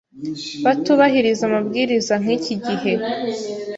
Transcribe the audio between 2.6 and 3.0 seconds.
gihe."